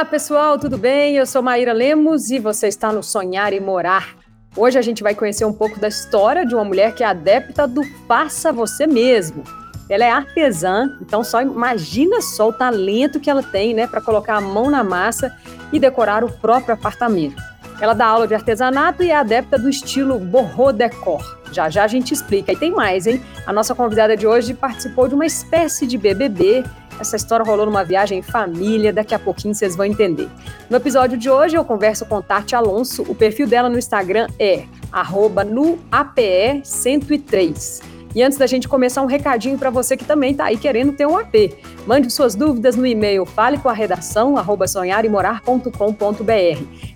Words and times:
Olá, 0.00 0.08
pessoal, 0.08 0.58
tudo 0.58 0.78
bem? 0.78 1.16
Eu 1.16 1.26
sou 1.26 1.42
Maíra 1.42 1.74
Lemos 1.74 2.30
e 2.30 2.38
você 2.38 2.68
está 2.68 2.90
no 2.90 3.02
Sonhar 3.02 3.52
e 3.52 3.60
Morar. 3.60 4.16
Hoje 4.56 4.78
a 4.78 4.82
gente 4.82 5.02
vai 5.02 5.14
conhecer 5.14 5.44
um 5.44 5.52
pouco 5.52 5.78
da 5.78 5.88
história 5.88 6.46
de 6.46 6.54
uma 6.54 6.64
mulher 6.64 6.94
que 6.94 7.04
é 7.04 7.06
adepta 7.06 7.68
do 7.68 7.84
faça 8.08 8.50
você 8.50 8.86
mesmo. 8.86 9.44
Ela 9.90 10.06
é 10.06 10.10
artesã, 10.10 10.96
então 11.02 11.22
só 11.22 11.42
imagina 11.42 12.22
só 12.22 12.48
o 12.48 12.52
talento 12.52 13.20
que 13.20 13.28
ela 13.28 13.42
tem, 13.42 13.74
né, 13.74 13.86
para 13.86 14.00
colocar 14.00 14.36
a 14.36 14.40
mão 14.40 14.70
na 14.70 14.82
massa 14.82 15.36
e 15.70 15.78
decorar 15.78 16.24
o 16.24 16.32
próprio 16.32 16.72
apartamento. 16.72 17.36
Ela 17.78 17.92
dá 17.92 18.06
aula 18.06 18.26
de 18.26 18.34
artesanato 18.34 19.02
e 19.02 19.10
é 19.10 19.14
adepta 19.14 19.58
do 19.58 19.68
estilo 19.68 20.18
borro 20.18 20.72
decor. 20.72 21.38
Já 21.52 21.68
já 21.68 21.84
a 21.84 21.88
gente 21.88 22.14
explica. 22.14 22.50
E 22.50 22.56
tem 22.56 22.70
mais, 22.70 23.06
hein? 23.06 23.22
A 23.46 23.52
nossa 23.52 23.74
convidada 23.74 24.16
de 24.16 24.26
hoje 24.26 24.54
participou 24.54 25.08
de 25.08 25.14
uma 25.14 25.26
espécie 25.26 25.86
de 25.86 25.98
BBB 25.98 26.64
essa 27.00 27.16
história 27.16 27.44
rolou 27.44 27.66
numa 27.66 27.82
viagem 27.82 28.18
em 28.18 28.22
família, 28.22 28.92
daqui 28.92 29.14
a 29.14 29.18
pouquinho 29.18 29.54
vocês 29.54 29.74
vão 29.74 29.86
entender. 29.86 30.28
No 30.68 30.76
episódio 30.76 31.16
de 31.16 31.30
hoje 31.30 31.56
eu 31.56 31.64
converso 31.64 32.04
com 32.04 32.20
Tati 32.20 32.54
Alonso, 32.54 33.02
o 33.08 33.14
perfil 33.14 33.46
dela 33.46 33.68
no 33.68 33.78
Instagram 33.78 34.26
é 34.38 34.64
@nuape103. 34.92 37.80
E 38.12 38.22
antes 38.22 38.36
da 38.36 38.46
gente 38.46 38.68
começar, 38.68 39.02
um 39.02 39.06
recadinho 39.06 39.56
para 39.56 39.70
você 39.70 39.96
que 39.96 40.04
também 40.04 40.32
está 40.32 40.46
aí 40.46 40.58
querendo 40.58 40.92
ter 40.92 41.06
um 41.06 41.16
AP. 41.16 41.56
Mande 41.86 42.10
suas 42.10 42.34
dúvidas 42.34 42.74
no 42.74 42.84
e-mail 42.84 43.24
fale 43.24 43.56
com 43.56 43.68
a 43.68 43.72
redação. 43.72 44.34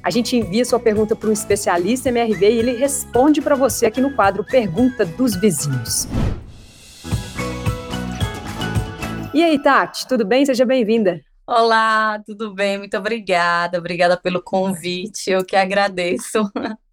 A 0.03 0.11
gente 0.11 0.37
envia 0.37 0.65
sua 0.65 0.81
pergunta 0.81 1.15
para 1.15 1.29
um 1.29 1.33
especialista 1.33 2.09
MRV 2.09 2.51
e 2.51 2.59
ele 2.59 2.73
responde 2.73 3.41
para 3.41 3.55
você 3.55 3.87
aqui 3.87 4.01
no 4.01 4.13
quadro 4.13 4.45
Pergunta 4.45 5.05
dos 5.05 5.37
Vizinhos. 5.37 6.09
E 9.35 9.43
aí, 9.43 9.61
Tati, 9.61 10.07
tudo 10.07 10.25
bem? 10.25 10.47
Seja 10.47 10.65
bem-vinda. 10.65 11.21
Olá, 11.45 12.23
tudo 12.25 12.55
bem? 12.55 12.79
Muito 12.79 12.97
obrigada. 12.97 13.79
Obrigada 13.79 14.17
pelo 14.17 14.41
convite. 14.41 15.29
Eu 15.29 15.45
que 15.45 15.57
agradeço. 15.57 16.49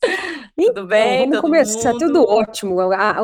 Então, 0.57 0.73
tudo 0.73 0.87
bem? 0.87 1.19
Vamos 1.19 1.35
todo 1.35 1.41
começar. 1.41 1.93
Mundo? 1.93 2.05
Tudo 2.05 2.23
ótimo. 2.23 2.75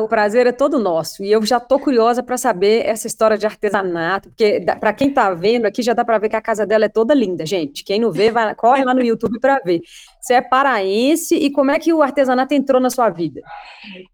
O 0.02 0.08
prazer 0.08 0.46
é 0.46 0.52
todo 0.52 0.78
nosso. 0.78 1.22
E 1.22 1.30
eu 1.30 1.44
já 1.44 1.58
estou 1.58 1.78
curiosa 1.78 2.22
para 2.22 2.36
saber 2.36 2.84
essa 2.86 3.06
história 3.06 3.36
de 3.36 3.46
artesanato, 3.46 4.30
porque 4.30 4.64
para 4.80 4.92
quem 4.92 5.08
está 5.08 5.32
vendo 5.34 5.66
aqui 5.66 5.82
já 5.82 5.92
dá 5.92 6.04
para 6.04 6.18
ver 6.18 6.30
que 6.30 6.36
a 6.36 6.40
casa 6.40 6.66
dela 6.66 6.86
é 6.86 6.88
toda 6.88 7.14
linda, 7.14 7.44
gente. 7.44 7.84
Quem 7.84 8.00
não 8.00 8.10
vê, 8.10 8.30
vai, 8.30 8.52
corre 8.54 8.84
lá 8.84 8.94
no 8.94 9.02
YouTube 9.02 9.38
para 9.38 9.60
ver. 9.60 9.82
Você 10.20 10.34
é 10.34 10.40
paraense 10.40 11.36
e 11.36 11.50
como 11.50 11.70
é 11.70 11.78
que 11.78 11.92
o 11.92 12.02
artesanato 12.02 12.54
entrou 12.54 12.80
na 12.80 12.90
sua 12.90 13.10
vida? 13.10 13.40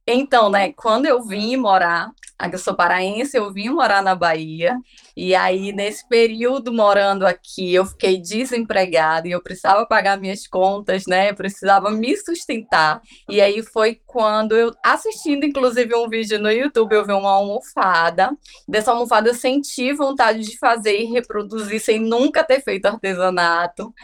Então, 0.06 0.50
né, 0.50 0.72
quando 0.72 1.06
eu 1.06 1.22
vim 1.22 1.56
morar 1.56 2.10
eu 2.52 2.58
sou 2.58 2.74
paraense, 2.74 3.36
eu 3.36 3.52
vim 3.52 3.68
morar 3.68 4.02
na 4.02 4.14
Bahia, 4.14 4.76
e 5.16 5.34
aí 5.34 5.72
nesse 5.72 6.06
período 6.08 6.72
morando 6.72 7.26
aqui, 7.26 7.72
eu 7.74 7.86
fiquei 7.86 8.20
desempregada 8.20 9.28
e 9.28 9.30
eu 9.30 9.42
precisava 9.42 9.86
pagar 9.86 10.18
minhas 10.18 10.46
contas, 10.46 11.06
né? 11.06 11.30
Eu 11.30 11.34
precisava 11.34 11.90
me 11.90 12.16
sustentar. 12.16 13.00
E 13.28 13.40
aí 13.40 13.62
foi 13.62 14.00
quando 14.06 14.56
eu, 14.56 14.72
assistindo 14.84 15.44
inclusive 15.44 15.94
um 15.94 16.08
vídeo 16.08 16.38
no 16.38 16.50
YouTube, 16.50 16.94
eu 16.94 17.06
vi 17.06 17.12
uma 17.12 17.30
almofada. 17.30 18.36
Dessa 18.68 18.90
almofada 18.90 19.30
eu 19.30 19.34
senti 19.34 19.92
vontade 19.92 20.40
de 20.40 20.58
fazer 20.58 20.98
e 21.00 21.04
reproduzir 21.04 21.80
sem 21.80 21.98
nunca 21.98 22.44
ter 22.44 22.60
feito 22.62 22.86
artesanato. 22.86 23.94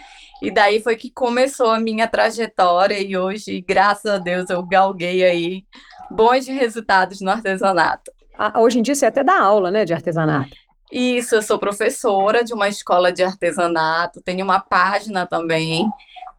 E 0.40 0.50
daí 0.50 0.80
foi 0.82 0.96
que 0.96 1.10
começou 1.10 1.70
a 1.70 1.78
minha 1.78 2.08
trajetória 2.08 2.98
e 2.98 3.16
hoje, 3.16 3.60
graças 3.60 4.10
a 4.10 4.18
Deus, 4.18 4.48
eu 4.48 4.62
galguei 4.64 5.22
aí 5.22 5.64
bons 6.10 6.46
resultados 6.46 7.20
no 7.20 7.30
artesanato. 7.30 8.10
Hoje 8.56 8.78
em 8.78 8.82
dia 8.82 8.94
você 8.94 9.06
até 9.06 9.22
dá 9.22 9.40
aula, 9.40 9.70
né, 9.70 9.84
de 9.84 9.92
artesanato. 9.92 10.56
Isso, 10.90 11.36
eu 11.36 11.42
sou 11.42 11.58
professora 11.58 12.42
de 12.42 12.52
uma 12.52 12.68
escola 12.68 13.12
de 13.12 13.22
artesanato, 13.22 14.20
tenho 14.22 14.44
uma 14.44 14.58
página 14.58 15.24
também 15.24 15.88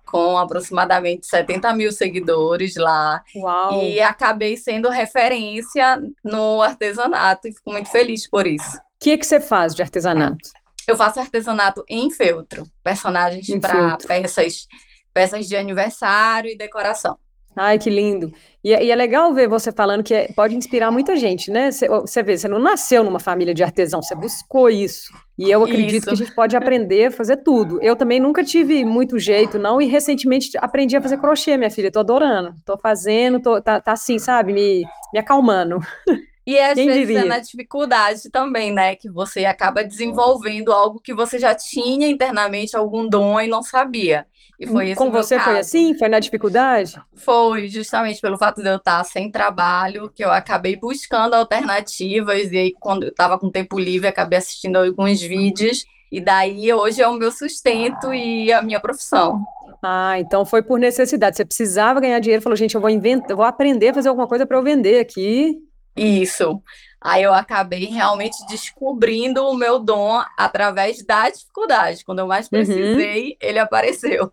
com 0.05 0.37
aproximadamente 0.37 1.25
70 1.25 1.73
mil 1.73 1.91
seguidores 1.91 2.75
lá. 2.75 3.23
Uau. 3.33 3.81
E 3.81 4.01
acabei 4.01 4.57
sendo 4.57 4.89
referência 4.89 6.01
no 6.21 6.61
artesanato 6.61 7.47
e 7.47 7.53
fico 7.53 7.71
muito 7.71 7.89
feliz 7.89 8.29
por 8.29 8.45
isso. 8.45 8.77
O 8.77 8.81
que, 8.99 9.17
que 9.17 9.25
você 9.25 9.39
faz 9.39 9.73
de 9.73 9.81
artesanato? 9.81 10.49
Eu 10.85 10.97
faço 10.97 11.19
artesanato 11.19 11.85
em 11.87 12.11
feltro, 12.11 12.65
personagens 12.83 13.47
para 13.61 13.97
peças, 14.05 14.67
peças 15.13 15.47
de 15.47 15.55
aniversário 15.55 16.51
e 16.51 16.57
decoração. 16.57 17.17
Ai, 17.55 17.77
que 17.77 17.89
lindo. 17.89 18.31
E, 18.63 18.73
é, 18.73 18.83
e 18.83 18.91
é 18.91 18.95
legal 18.95 19.33
ver 19.33 19.47
você 19.47 19.71
falando 19.71 20.03
que 20.03 20.13
é, 20.13 20.27
pode 20.33 20.55
inspirar 20.55 20.91
muita 20.91 21.15
gente, 21.15 21.51
né? 21.51 21.69
Você 21.71 22.23
vê, 22.23 22.37
você 22.37 22.47
não 22.47 22.59
nasceu 22.59 23.03
numa 23.03 23.19
família 23.19 23.53
de 23.53 23.63
artesão, 23.63 24.01
você 24.01 24.15
buscou 24.15 24.69
isso. 24.69 25.11
E 25.37 25.49
eu 25.49 25.63
acredito 25.63 25.95
isso. 25.95 26.05
que 26.05 26.13
a 26.13 26.15
gente 26.15 26.33
pode 26.33 26.55
aprender 26.55 27.07
a 27.07 27.11
fazer 27.11 27.37
tudo. 27.37 27.81
Eu 27.81 27.95
também 27.95 28.19
nunca 28.19 28.43
tive 28.43 28.85
muito 28.85 29.19
jeito, 29.19 29.59
não, 29.59 29.81
e 29.81 29.87
recentemente 29.87 30.51
aprendi 30.57 30.95
a 30.95 31.01
fazer 31.01 31.17
crochê, 31.17 31.57
minha 31.57 31.71
filha. 31.71 31.91
Tô 31.91 31.99
adorando. 31.99 32.53
Tô 32.65 32.77
fazendo, 32.77 33.41
tô, 33.41 33.61
tá, 33.61 33.81
tá 33.81 33.93
assim, 33.93 34.17
sabe, 34.17 34.53
me, 34.53 34.85
me 35.13 35.19
acalmando. 35.19 35.79
E 36.45 36.57
às 36.57 36.73
Quem 36.73 36.87
vezes 36.87 37.07
diria? 37.07 37.21
é 37.21 37.25
na 37.25 37.39
dificuldade 37.39 38.29
também, 38.31 38.71
né? 38.71 38.95
Que 38.95 39.09
você 39.09 39.45
acaba 39.45 39.83
desenvolvendo 39.83 40.71
algo 40.71 40.99
que 40.99 41.13
você 41.13 41.37
já 41.37 41.53
tinha 41.53 42.07
internamente, 42.07 42.75
algum 42.75 43.07
dom 43.07 43.39
e 43.39 43.47
não 43.47 43.61
sabia. 43.61 44.25
E 44.59 44.67
foi 44.67 44.93
Com 44.95 45.11
você 45.11 45.39
foi 45.39 45.59
assim? 45.59 45.97
Foi 45.97 46.07
na 46.07 46.19
dificuldade? 46.19 46.99
Foi, 47.15 47.67
justamente 47.67 48.21
pelo 48.21 48.37
fato 48.37 48.61
de 48.61 48.69
eu 48.69 48.75
estar 48.75 49.03
sem 49.03 49.31
trabalho, 49.31 50.11
que 50.13 50.23
eu 50.23 50.31
acabei 50.31 50.75
buscando 50.75 51.33
alternativas, 51.33 52.51
e 52.51 52.57
aí 52.57 52.73
quando 52.79 53.03
eu 53.03 53.09
estava 53.09 53.39
com 53.39 53.49
tempo 53.49 53.79
livre, 53.79 54.07
acabei 54.07 54.37
assistindo 54.37 54.77
alguns 54.77 55.19
vídeos, 55.19 55.83
e 56.11 56.21
daí 56.21 56.71
hoje 56.71 57.01
é 57.01 57.07
o 57.07 57.13
meu 57.13 57.31
sustento 57.31 58.13
e 58.13 58.53
a 58.53 58.61
minha 58.61 58.79
profissão. 58.79 59.43
Ah, 59.81 60.19
então 60.19 60.45
foi 60.45 60.61
por 60.61 60.79
necessidade. 60.79 61.37
Você 61.37 61.45
precisava 61.45 61.99
ganhar 61.99 62.19
dinheiro, 62.19 62.43
falou, 62.43 62.55
gente, 62.55 62.75
eu 62.75 62.81
vou 62.81 62.89
inventar, 62.89 63.35
vou 63.35 63.45
aprender 63.45 63.89
a 63.89 63.93
fazer 63.95 64.09
alguma 64.09 64.27
coisa 64.27 64.45
para 64.45 64.57
eu 64.57 64.63
vender 64.63 64.99
aqui. 64.99 65.57
Isso. 65.95 66.61
Aí 66.99 67.23
eu 67.23 67.33
acabei 67.33 67.85
realmente 67.85 68.37
descobrindo 68.47 69.43
o 69.43 69.55
meu 69.55 69.79
dom 69.79 70.21
através 70.37 71.03
da 71.03 71.29
dificuldade. 71.29 72.05
Quando 72.05 72.19
eu 72.19 72.27
mais 72.27 72.45
uhum. 72.45 72.49
precisei, 72.51 73.29
uhum. 73.29 73.37
ele 73.41 73.59
apareceu. 73.59 74.29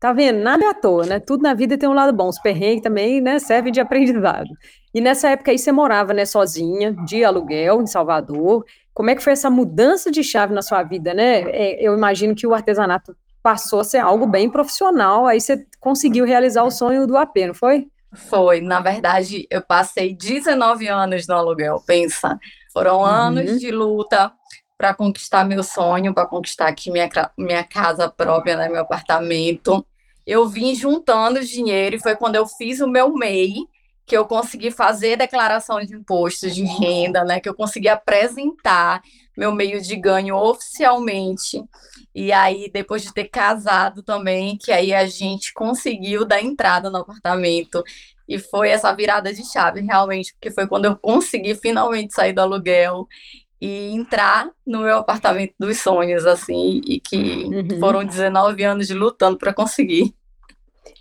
Tá 0.00 0.12
vendo? 0.12 0.40
Nada 0.40 0.64
é 0.64 0.68
à 0.68 0.74
toa, 0.74 1.06
né? 1.06 1.20
Tudo 1.20 1.42
na 1.42 1.54
vida 1.54 1.76
tem 1.76 1.88
um 1.88 1.94
lado 1.94 2.14
bom. 2.14 2.28
Os 2.28 2.38
perrengues 2.40 2.82
também, 2.82 3.20
né, 3.20 3.38
servem 3.38 3.72
de 3.72 3.80
aprendizado. 3.80 4.48
E 4.94 5.00
nessa 5.00 5.30
época 5.30 5.50
aí 5.50 5.58
você 5.58 5.72
morava, 5.72 6.12
né, 6.12 6.24
sozinha, 6.24 6.92
de 7.04 7.24
aluguel, 7.24 7.82
em 7.82 7.86
Salvador. 7.86 8.64
Como 8.94 9.10
é 9.10 9.14
que 9.14 9.22
foi 9.22 9.34
essa 9.34 9.50
mudança 9.50 10.10
de 10.10 10.22
chave 10.22 10.54
na 10.54 10.62
sua 10.62 10.82
vida, 10.82 11.12
né? 11.12 11.42
É, 11.50 11.86
eu 11.86 11.94
imagino 11.94 12.34
que 12.34 12.46
o 12.46 12.54
artesanato 12.54 13.16
passou 13.42 13.80
a 13.80 13.84
ser 13.84 13.98
algo 13.98 14.26
bem 14.26 14.50
profissional, 14.50 15.26
aí 15.26 15.40
você 15.40 15.64
conseguiu 15.78 16.24
realizar 16.24 16.64
o 16.64 16.70
sonho 16.70 17.06
do 17.06 17.16
AP, 17.16 17.36
não 17.46 17.54
foi? 17.54 17.86
Foi, 18.16 18.60
na 18.60 18.80
verdade, 18.80 19.46
eu 19.50 19.62
passei 19.62 20.14
19 20.14 20.88
anos 20.88 21.26
no 21.26 21.34
aluguel, 21.34 21.82
pensa. 21.86 22.38
Foram 22.72 22.98
uhum. 22.98 23.04
anos 23.04 23.60
de 23.60 23.70
luta 23.70 24.32
para 24.76 24.94
conquistar 24.94 25.44
meu 25.44 25.62
sonho, 25.62 26.12
para 26.12 26.26
conquistar 26.26 26.68
aqui 26.68 26.90
minha, 26.90 27.08
minha 27.38 27.64
casa 27.64 28.08
própria, 28.08 28.56
né, 28.56 28.68
meu 28.68 28.80
apartamento. 28.80 29.86
Eu 30.26 30.48
vim 30.48 30.74
juntando 30.74 31.44
dinheiro 31.44 31.96
e 31.96 32.00
foi 32.00 32.16
quando 32.16 32.36
eu 32.36 32.46
fiz 32.46 32.80
o 32.80 32.88
meu 32.88 33.12
MEI 33.14 33.54
que 34.04 34.16
eu 34.16 34.24
consegui 34.24 34.70
fazer 34.70 35.16
declaração 35.16 35.80
de 35.80 35.94
impostos 35.94 36.54
de 36.54 36.64
renda, 36.64 37.24
né, 37.24 37.40
que 37.40 37.48
eu 37.48 37.54
consegui 37.54 37.88
apresentar 37.88 39.02
meu 39.36 39.52
meio 39.52 39.80
de 39.82 39.96
ganho 39.96 40.36
oficialmente. 40.36 41.62
E 42.18 42.32
aí, 42.32 42.70
depois 42.72 43.02
de 43.02 43.12
ter 43.12 43.24
casado 43.24 44.02
também, 44.02 44.56
que 44.56 44.72
aí 44.72 44.94
a 44.94 45.04
gente 45.04 45.52
conseguiu 45.52 46.24
dar 46.24 46.42
entrada 46.42 46.88
no 46.88 46.96
apartamento. 46.96 47.84
E 48.26 48.38
foi 48.38 48.70
essa 48.70 48.90
virada 48.94 49.34
de 49.34 49.44
chave, 49.44 49.82
realmente, 49.82 50.32
porque 50.32 50.50
foi 50.50 50.66
quando 50.66 50.86
eu 50.86 50.96
consegui 50.96 51.54
finalmente 51.54 52.14
sair 52.14 52.32
do 52.32 52.40
aluguel 52.40 53.06
e 53.60 53.90
entrar 53.94 54.48
no 54.66 54.80
meu 54.80 54.96
apartamento 54.96 55.52
dos 55.58 55.78
sonhos, 55.78 56.24
assim, 56.24 56.80
e 56.86 57.00
que 57.00 57.44
uhum. 57.44 57.78
foram 57.78 58.02
19 58.02 58.64
anos 58.64 58.86
de 58.86 58.94
lutando 58.94 59.36
para 59.36 59.52
conseguir. 59.52 60.14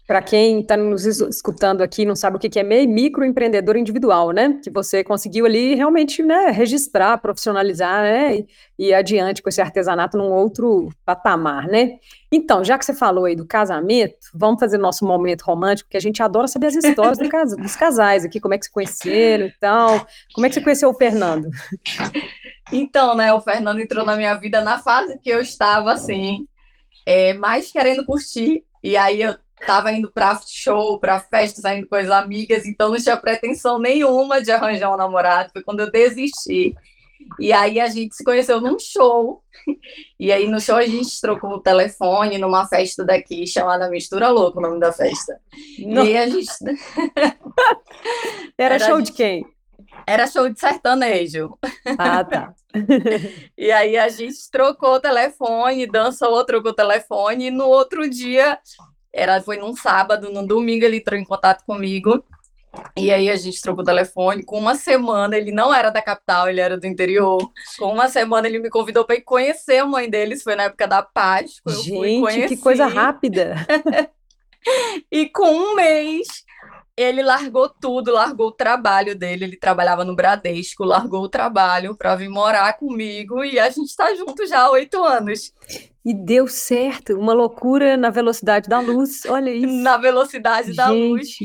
Para 0.08 0.22
quem 0.22 0.60
está 0.60 0.78
nos 0.78 1.04
escutando 1.06 1.82
aqui 1.82 2.06
não 2.06 2.16
sabe 2.16 2.38
o 2.38 2.40
que 2.40 2.60
é 2.60 2.64
microempreendedor 2.64 3.76
individual, 3.76 4.32
né? 4.32 4.60
Que 4.64 4.70
você 4.70 5.04
conseguiu 5.04 5.48
ali 5.48 5.74
realmente 5.74 6.22
né, 6.22 6.52
registrar, 6.52 7.18
profissionalizar, 7.18 8.04
né? 8.04 8.36
E, 8.36 8.48
e 8.78 8.94
adiante 8.94 9.42
com 9.42 9.50
esse 9.50 9.62
artesanato 9.62 10.16
num 10.16 10.32
outro 10.32 10.90
patamar, 11.04 11.68
né? 11.68 11.94
Então, 12.32 12.64
já 12.64 12.78
que 12.78 12.86
você 12.86 12.94
falou 12.94 13.26
aí 13.26 13.36
do 13.36 13.48
casamento, 13.48 14.16
vamos 14.34 14.60
fazer 14.60 14.78
nosso 14.78 15.06
momento 15.06 15.42
romântico, 15.42 15.90
que 15.90 15.98
a 15.98 16.02
gente 16.02 16.22
adora 16.22 16.48
saber 16.48 16.68
as 16.68 16.76
histórias 16.76 17.18
do 17.18 17.28
cas 17.28 17.56
dos 17.56 17.76
casais 17.76 18.24
aqui, 18.24 18.40
como 18.40 18.54
é 18.54 18.58
que 18.60 18.66
se 18.66 18.72
conheceram 18.72 19.48
e 19.48 19.54
tal. 19.60 20.06
Como 20.34 20.46
é 20.46 20.50
que 20.50 20.56
você 20.56 20.62
conheceu 20.62 20.90
o 20.90 20.94
Fernando? 20.94 21.50
Então, 22.72 23.16
né, 23.16 23.32
o 23.32 23.42
Fernando 23.42 23.80
entrou 23.80 24.06
na 24.06 24.16
minha 24.16 24.34
vida 24.36 24.62
na 24.62 24.80
fase 24.80 25.20
que 25.20 25.30
eu 25.30 25.40
estava 25.40 25.94
assim, 25.94 26.48
é, 27.06 27.34
mais 27.34 27.72
querendo 27.72 28.06
curtir. 28.06 28.64
E 28.84 28.98
aí 28.98 29.22
eu 29.22 29.36
Tava 29.66 29.92
indo 29.92 30.12
para 30.12 30.40
show, 30.46 31.00
para 31.00 31.20
festa, 31.20 31.62
saindo 31.62 31.88
com 31.88 31.96
as 31.96 32.10
amigas, 32.10 32.66
então 32.66 32.90
não 32.90 32.98
tinha 32.98 33.18
pretensão 33.18 33.80
nenhuma 33.80 34.42
de 34.42 34.52
arranjar 34.52 34.94
um 34.94 34.98
namorado. 34.98 35.52
Foi 35.54 35.64
quando 35.64 35.80
eu 35.80 35.92
desisti. 35.92 36.76
E 37.40 37.52
aí 37.52 37.80
a 37.80 37.88
gente 37.88 38.16
se 38.16 38.24
conheceu 38.24 38.62
num 38.62 38.78
show. 38.80 39.42
E 40.18 40.32
aí 40.32 40.48
no 40.48 40.62
show 40.62 40.76
a 40.76 40.86
gente 40.86 41.20
trocou 41.20 41.50
o 41.50 41.60
telefone 41.60 42.38
numa 42.38 42.68
festa 42.68 43.04
daqui 43.04 43.48
chamada 43.48 43.90
Mistura 43.90 44.30
Louca, 44.30 44.60
o 44.60 44.62
nome 44.62 44.80
da 44.80 44.94
festa. 44.94 45.42
Não. 45.80 46.06
E 46.06 46.16
aí 46.16 46.18
a 46.18 46.30
gente. 46.30 46.48
Era, 48.58 48.76
Era 48.76 48.80
show 48.80 48.98
gente... 48.98 49.08
de 49.08 49.14
quem? 49.14 49.46
Era 50.08 50.28
show 50.28 50.48
de 50.48 50.60
sertanejo. 50.60 51.58
Ah, 51.98 52.24
tá. 52.24 52.54
e 53.58 53.72
aí 53.72 53.98
a 53.98 54.08
gente 54.08 54.50
trocou 54.52 54.96
o 54.96 55.00
telefone, 55.00 55.88
dançou 55.88 56.32
outro 56.32 56.62
com 56.62 56.70
o 56.70 56.74
telefone, 56.74 57.48
e 57.48 57.52
no 57.52 57.66
outro 57.66 58.08
dia, 58.08 58.60
era, 59.16 59.42
foi 59.42 59.58
num 59.58 59.76
sábado, 59.76 60.30
no 60.30 60.46
domingo 60.46 60.84
ele 60.84 60.98
entrou 60.98 61.18
em 61.18 61.24
contato 61.24 61.64
comigo, 61.66 62.24
e 62.98 63.12
aí 63.12 63.30
a 63.30 63.36
gente 63.38 63.62
trocou 63.62 63.82
o 63.82 63.86
telefone. 63.86 64.44
Com 64.44 64.60
uma 64.60 64.76
semana, 64.76 65.38
ele 65.38 65.52
não 65.52 65.74
era 65.74 65.90
da 65.90 66.02
capital, 66.02 66.50
ele 66.50 66.60
era 66.60 66.78
do 66.78 66.86
interior. 66.86 67.40
Com 67.80 67.94
uma 67.94 68.10
semana, 68.10 68.48
ele 68.48 68.60
me 68.60 68.70
convidou 68.70 69.06
para 69.06 69.16
ir 69.16 69.22
conhecer 69.22 69.78
a 69.78 69.86
mãe 69.86 70.10
deles. 70.10 70.44
Foi 70.44 70.56
na 70.56 70.64
época 70.64 70.86
da 70.86 71.02
Páscoa. 71.02 71.74
Gente, 71.74 72.50
que 72.50 72.58
coisa 72.58 72.86
rápida! 72.86 73.56
e 75.12 75.30
com 75.30 75.50
um 75.50 75.76
mês, 75.76 76.28
ele 76.98 77.22
largou 77.22 77.68
tudo, 77.68 78.12
largou 78.12 78.48
o 78.48 78.52
trabalho 78.52 79.16
dele. 79.16 79.46
Ele 79.46 79.58
trabalhava 79.58 80.06
no 80.06 80.16
Bradesco, 80.16 80.86
largou 80.86 81.24
o 81.24 81.30
trabalho 81.30 81.96
para 81.96 82.16
vir 82.16 82.30
morar 82.30 82.74
comigo 82.78 83.44
e 83.44 83.60
a 83.60 83.70
gente 83.70 83.90
está 83.90 84.14
junto 84.16 84.48
já 84.48 84.62
há 84.62 84.72
oito 84.72 85.04
anos. 85.04 85.54
E 86.06 86.14
deu 86.14 86.48
certo, 86.48 87.18
uma 87.20 87.34
loucura 87.34 87.98
na 87.98 88.10
velocidade 88.10 88.70
da 88.70 88.80
luz, 88.80 89.26
olha 89.26 89.50
isso. 89.54 89.74
Na 89.82 89.98
velocidade 89.98 90.68
gente. 90.68 90.78
da 90.78 90.90
luz, 90.90 91.38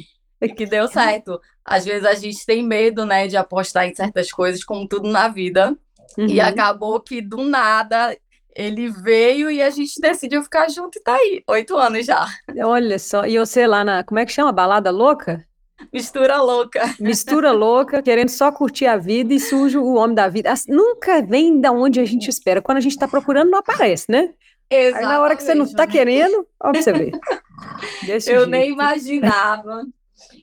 que 0.56 0.66
deu 0.66 0.86
certo. 0.86 1.40
Às 1.64 1.84
vezes 1.84 2.04
a 2.04 2.14
gente 2.14 2.44
tem 2.46 2.62
medo, 2.62 3.04
né, 3.04 3.26
de 3.26 3.36
apostar 3.36 3.86
em 3.86 3.94
certas 3.94 4.30
coisas, 4.30 4.64
como 4.64 4.86
tudo 4.86 5.10
na 5.10 5.28
vida. 5.28 5.76
Uhum. 6.16 6.26
E 6.26 6.40
acabou 6.40 7.00
que 7.00 7.20
do 7.20 7.44
nada 7.44 8.16
ele 8.56 8.90
veio 8.90 9.50
e 9.50 9.62
a 9.62 9.70
gente 9.70 10.00
decidiu 10.00 10.42
ficar 10.42 10.68
junto 10.68 10.98
e 10.98 11.02
tá 11.02 11.14
aí, 11.14 11.42
oito 11.48 11.76
anos 11.76 12.04
já. 12.06 12.26
Olha 12.64 12.98
só, 12.98 13.26
e 13.26 13.38
você 13.38 13.66
lá 13.66 13.84
na, 13.84 14.04
como 14.04 14.18
é 14.18 14.26
que 14.26 14.32
chama? 14.32 14.52
Balada 14.52 14.90
louca? 14.90 15.44
Mistura 15.92 16.40
louca. 16.42 16.94
Mistura 17.00 17.52
louca, 17.52 18.02
querendo 18.02 18.28
só 18.28 18.52
curtir 18.52 18.86
a 18.86 18.98
vida 18.98 19.32
e 19.32 19.40
sujo 19.40 19.80
o 19.80 19.94
homem 19.94 20.14
da 20.14 20.28
vida. 20.28 20.52
Assim, 20.52 20.70
nunca 20.70 21.22
vem 21.22 21.58
da 21.58 21.72
onde 21.72 21.98
a 22.00 22.04
gente 22.04 22.28
espera. 22.28 22.60
Quando 22.60 22.78
a 22.78 22.82
gente 22.82 22.98
tá 22.98 23.08
procurando, 23.08 23.50
não 23.50 23.60
aparece, 23.60 24.04
né? 24.10 24.30
Exatamente. 24.70 25.04
Aí 25.04 25.12
na 25.14 25.22
hora 25.22 25.34
que 25.36 25.42
você 25.42 25.54
não 25.54 25.66
tá 25.72 25.86
querendo, 25.86 26.46
ó 26.62 26.70
pra 26.70 26.82
você 26.82 26.92
ver. 26.92 27.12
Desse 28.04 28.30
Eu 28.30 28.40
jeito. 28.40 28.50
nem 28.50 28.70
imaginava. 28.70 29.84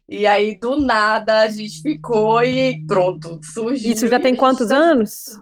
E 0.09 0.25
aí, 0.25 0.57
do 0.57 0.79
nada, 0.81 1.41
a 1.41 1.47
gente 1.49 1.81
ficou 1.81 2.41
e 2.43 2.83
pronto, 2.87 3.39
surgiu. 3.43 3.91
Isso 3.93 4.07
já 4.07 4.19
tem 4.19 4.35
quantos 4.35 4.71
anos? 4.71 5.39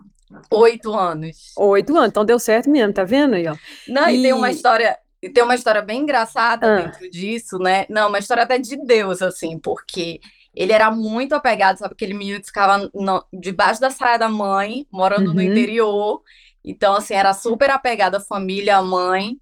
Oito 0.52 0.94
anos. 0.94 1.54
Oito 1.58 1.96
anos, 1.96 2.10
então 2.10 2.26
deu 2.26 2.40
certo 2.40 2.70
mesmo, 2.70 2.94
tá 2.94 3.04
vendo 3.04 3.36
aí, 3.36 3.48
ó? 3.48 3.56
Não, 3.88 4.10
e, 4.10 4.18
e 4.18 4.22
tem 4.22 4.34
uma 4.34 4.50
história, 4.50 4.98
e 5.22 5.30
tem 5.30 5.44
uma 5.44 5.56
história 5.56 5.82
bem 5.82 6.02
engraçada 6.02 6.66
ah. 6.66 6.82
dentro 6.82 7.10
disso, 7.10 7.58
né? 7.60 7.86
Não, 7.90 8.10
uma 8.10 8.20
história 8.20 8.44
até 8.44 8.58
de 8.58 8.76
Deus, 8.86 9.22
assim, 9.22 9.60
porque 9.60 10.20
ele 10.56 10.72
era 10.72 10.90
muito 10.90 11.34
apegado, 11.34 11.78
sabe? 11.78 11.94
Aquele 11.94 12.14
menino 12.14 12.40
que 12.40 12.48
ficava 12.48 12.90
no, 12.94 13.26
debaixo 13.34 13.82
da 13.82 13.90
saia 13.90 14.18
da 14.18 14.30
mãe, 14.30 14.88
morando 14.92 15.28
uhum. 15.28 15.36
no 15.36 15.42
interior. 15.42 16.22
Então, 16.64 16.96
assim, 16.96 17.14
era 17.14 17.34
super 17.34 17.70
apegado 17.70 18.16
à 18.16 18.20
família, 18.20 18.78
à 18.78 18.82
mãe. 18.82 19.38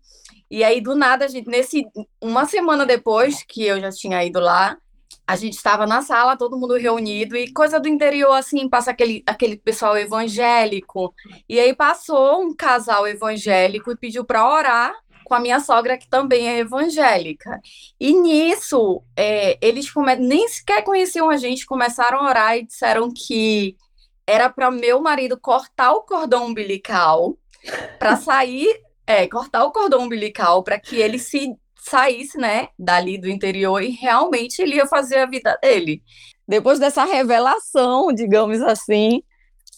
E 0.50 0.64
aí, 0.64 0.82
do 0.82 0.96
nada, 0.96 1.26
a 1.26 1.28
gente, 1.28 1.48
nesse, 1.48 1.86
uma 2.22 2.46
semana 2.46 2.86
depois 2.86 3.44
que 3.44 3.64
eu 3.64 3.80
já 3.80 3.92
tinha 3.92 4.24
ido 4.24 4.40
lá, 4.40 4.78
a 5.26 5.36
gente 5.36 5.54
estava 5.54 5.86
na 5.86 6.02
sala, 6.02 6.38
todo 6.38 6.58
mundo 6.58 6.76
reunido, 6.76 7.36
e 7.36 7.52
coisa 7.52 7.80
do 7.80 7.88
interior, 7.88 8.34
assim, 8.34 8.68
passa 8.68 8.92
aquele, 8.92 9.24
aquele 9.26 9.56
pessoal 9.56 9.98
evangélico. 9.98 11.14
E 11.48 11.60
aí 11.60 11.74
passou 11.74 12.42
um 12.42 12.54
casal 12.54 13.08
evangélico 13.08 13.92
e 13.92 13.98
pediu 13.98 14.26
para 14.26 14.48
orar 14.48 14.94
com 15.24 15.34
a 15.34 15.40
minha 15.40 15.60
sogra, 15.62 15.98
que 15.98 16.08
também 16.10 16.48
é 16.50 16.60
evangélica. 16.60 17.60
E 18.00 18.14
nisso, 18.14 19.02
é, 19.16 19.58
eles 19.66 19.90
come... 19.90 20.16
nem 20.18 20.48
sequer 20.48 20.84
conheciam 20.84 21.30
a 21.30 21.38
gente, 21.38 21.66
começaram 21.66 22.20
a 22.20 22.30
orar 22.30 22.58
e 22.58 22.66
disseram 22.66 23.10
que 23.12 23.78
era 24.28 24.50
para 24.50 24.70
meu 24.70 25.02
marido 25.02 25.40
cortar 25.40 25.94
o 25.94 26.02
cordão 26.02 26.48
umbilical 26.48 27.38
para 27.98 28.18
sair, 28.18 28.82
é, 29.08 29.28
cortar 29.28 29.64
o 29.64 29.72
cordão 29.72 30.04
umbilical 30.04 30.64
para 30.64 30.80
que 30.80 30.98
ele 30.98 31.18
se 31.18 31.56
saísse, 31.90 32.38
né, 32.38 32.70
dali 32.78 33.18
do 33.18 33.30
interior 33.30 33.82
e 33.84 33.90
realmente 33.90 34.62
ele 34.62 34.76
ia 34.76 34.88
fazer 34.88 35.18
a 35.18 35.26
vida 35.26 35.58
dele. 35.62 36.02
Depois 36.48 36.80
dessa 36.80 37.04
revelação, 37.04 38.14
digamos 38.14 38.62
assim, 38.62 39.22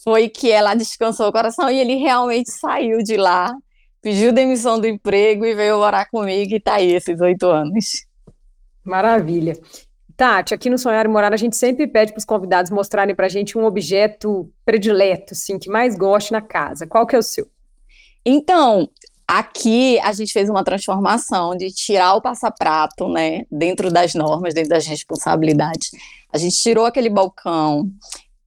foi 0.03 0.29
que 0.29 0.51
ela 0.51 0.75
descansou 0.75 1.27
o 1.27 1.31
coração 1.31 1.69
e 1.69 1.79
ele 1.79 1.95
realmente 1.95 2.51
saiu 2.51 2.99
de 2.99 3.17
lá, 3.17 3.53
pediu 4.01 4.31
demissão 4.31 4.79
do 4.79 4.87
emprego 4.87 5.45
e 5.45 5.55
veio 5.55 5.77
morar 5.77 6.05
comigo 6.09 6.53
e 6.53 6.59
tá 6.59 6.75
aí 6.75 6.93
esses 6.93 7.19
oito 7.21 7.47
anos. 7.47 8.05
Maravilha. 8.83 9.57
Tati, 10.15 10.53
aqui 10.53 10.69
no 10.69 10.77
Sonhar 10.77 11.05
e 11.05 11.09
Morar 11.09 11.33
a 11.33 11.37
gente 11.37 11.57
sempre 11.57 11.87
pede 11.87 12.13
para 12.13 12.19
os 12.19 12.25
convidados 12.25 12.71
mostrarem 12.71 13.13
para 13.13 13.25
a 13.25 13.29
gente 13.29 13.57
um 13.57 13.65
objeto 13.65 14.49
predileto, 14.63 15.33
assim, 15.33 15.59
que 15.59 15.69
mais 15.69 15.97
goste 15.97 16.31
na 16.31 16.41
casa. 16.41 16.87
Qual 16.87 17.05
que 17.05 17.15
é 17.15 17.19
o 17.19 17.23
seu? 17.23 17.47
Então, 18.25 18.89
Aqui 19.27 19.99
a 19.99 20.13
gente 20.13 20.31
fez 20.31 20.49
uma 20.49 20.63
transformação 20.63 21.55
de 21.55 21.71
tirar 21.71 22.13
o 22.15 22.21
passaprato, 22.21 23.07
né, 23.07 23.43
dentro 23.51 23.91
das 23.91 24.13
normas, 24.13 24.53
dentro 24.53 24.69
das 24.69 24.85
responsabilidades. 24.85 25.91
A 26.31 26.37
gente 26.37 26.61
tirou 26.61 26.85
aquele 26.85 27.09
balcão 27.09 27.89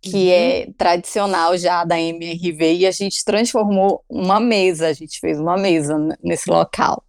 que 0.01 0.31
é 0.31 0.65
uhum. 0.67 0.71
é 0.71 0.73
tradicional 0.77 1.59
já 1.59 1.85
da 1.85 2.01
MRV 2.01 2.75
e 2.75 2.87
a 2.87 2.91
gente 2.93 3.25
transformou 3.25 4.05
uma 4.09 4.39
mesa, 4.39 4.87
a 4.87 4.93
gente 4.93 5.19
fez 5.19 5.41
uma 5.41 5.57
mesa 5.57 5.99
nesse 6.23 6.49
local. 6.49 7.03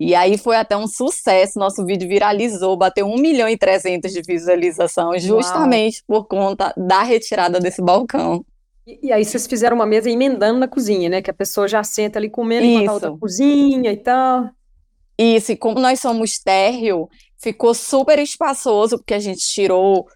E 0.00 0.14
aí 0.14 0.38
foi 0.38 0.56
até 0.56 0.76
um 0.76 0.86
sucesso, 0.86 1.58
nosso 1.58 1.84
vídeo 1.84 2.08
viralizou, 2.08 2.76
bateu 2.76 3.06
1 3.06 3.16
milhão 3.16 3.48
e 3.48 3.56
300 3.56 4.12
de 4.12 4.22
visualização, 4.22 5.18
justamente 5.18 6.04
Uau. 6.08 6.22
por 6.22 6.28
conta 6.28 6.72
da 6.76 7.02
retirada 7.02 7.58
desse 7.58 7.82
balcão. 7.82 8.44
E, 8.88 9.08
e, 9.08 9.12
aí 9.12 9.22
vocês 9.22 9.46
fizeram 9.46 9.76
uma 9.76 9.84
mesa 9.84 10.08
emendando 10.08 10.58
na 10.58 10.66
cozinha, 10.66 11.10
né? 11.10 11.20
Que 11.20 11.30
a 11.30 11.34
pessoa 11.34 11.68
já 11.68 11.84
senta 11.84 12.18
ali 12.18 12.30
comendo 12.30 12.64
Isso. 12.64 12.74
enquanto 12.76 12.88
a 12.88 12.94
outra 12.94 13.20
cozinha 13.20 13.92
e 13.92 13.96
tal. 13.98 14.48
Isso, 15.18 15.52
e 15.52 15.56
como 15.56 15.78
nós 15.78 16.00
somos 16.00 16.38
térreo, 16.38 17.06
ficou 17.36 17.74
super 17.74 18.18
espaçoso, 18.18 18.96
porque 18.96 19.12
a 19.12 19.18
gente 19.18 19.40
tirou 19.40 20.06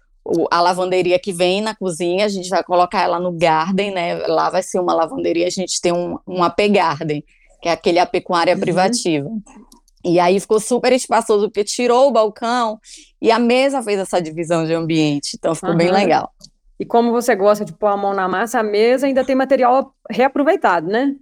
a 0.49 0.61
lavanderia 0.61 1.19
que 1.19 1.31
vem 1.31 1.61
na 1.61 1.75
cozinha, 1.75 2.25
a 2.25 2.29
gente 2.29 2.49
vai 2.49 2.63
colocar 2.63 3.01
ela 3.01 3.19
no 3.19 3.31
garden, 3.31 3.91
né? 3.91 4.15
Lá 4.25 4.49
vai 4.49 4.63
ser 4.63 4.79
uma 4.79 4.93
lavanderia, 4.93 5.45
a 5.45 5.51
gente 5.51 5.79
tem 5.79 5.91
um, 5.91 6.17
um 6.25 6.43
AP 6.43 6.59
garden, 6.71 7.23
que 7.61 7.69
é 7.69 7.73
aquele 7.73 7.99
AP 7.99 8.21
com 8.23 8.33
área 8.33 8.55
uhum. 8.55 8.59
privativa. 8.59 9.29
E 10.03 10.19
aí 10.19 10.39
ficou 10.39 10.59
super 10.59 10.91
espaçoso, 10.93 11.47
porque 11.47 11.63
tirou 11.63 12.07
o 12.07 12.11
balcão 12.11 12.79
e 13.21 13.29
a 13.29 13.37
mesa 13.37 13.83
fez 13.83 13.99
essa 13.99 14.19
divisão 14.19 14.65
de 14.65 14.73
ambiente, 14.73 15.35
então 15.37 15.53
ficou 15.53 15.71
uhum. 15.71 15.77
bem 15.77 15.91
legal. 15.91 16.31
E 16.83 16.85
como 16.85 17.13
você 17.13 17.33
gosta 17.33 17.63
de 17.63 17.71
pôr 17.71 17.87
a 17.87 17.95
mão 17.95 18.13
na 18.13 18.27
massa, 18.27 18.59
a 18.59 18.63
mesa 18.63 19.07
ainda 19.07 19.23
tem 19.23 19.33
material 19.33 19.95
reaproveitado, 20.11 20.85
né? 20.85 21.15